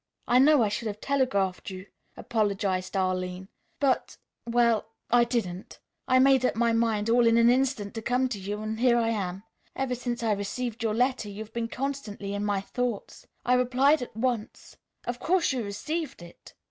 [0.27, 1.85] "I know I should have telegraphed you,"
[2.17, 5.77] apologized Arline, "but well I didn't.
[6.07, 8.97] I made up my mind all in an instant to come to you, and here
[8.97, 9.43] I am.
[9.75, 13.27] Ever since I received your letter you've been constantly in my thoughts.
[13.45, 14.75] I replied at once.
[15.05, 16.55] Of course you received it?"